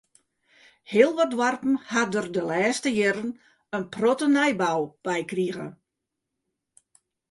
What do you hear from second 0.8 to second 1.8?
Heel wat doarpen